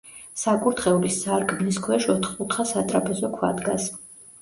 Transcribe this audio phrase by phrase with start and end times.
[0.43, 3.91] საკურთხევლის სარკმლის ქვეშ ოთხკუთხა სატრაპეზო ქვა დგას.